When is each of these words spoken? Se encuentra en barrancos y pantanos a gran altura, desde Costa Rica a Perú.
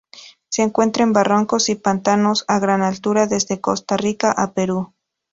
Se 0.49 0.63
encuentra 0.63 1.03
en 1.03 1.13
barrancos 1.13 1.69
y 1.69 1.75
pantanos 1.75 2.43
a 2.47 2.57
gran 2.57 2.81
altura, 2.81 3.27
desde 3.27 3.61
Costa 3.61 3.97
Rica 3.97 4.31
a 4.35 4.51
Perú. 4.51 4.95